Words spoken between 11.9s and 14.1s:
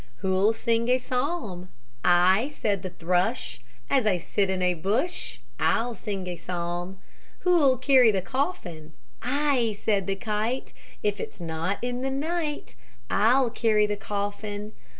the night, I'll carry the